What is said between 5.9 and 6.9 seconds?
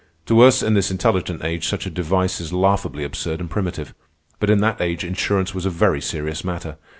serious matter.